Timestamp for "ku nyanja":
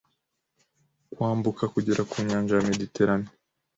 2.09-2.53